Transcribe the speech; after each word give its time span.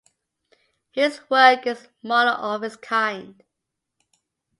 His 0.89 1.21
work 1.29 1.67
is 1.67 1.85
a 2.03 2.07
model 2.07 2.33
of 2.33 2.63
its 2.63 2.75
kind. 2.75 3.43